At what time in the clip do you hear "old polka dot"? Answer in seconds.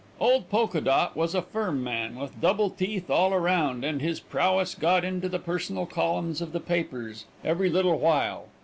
0.19-1.15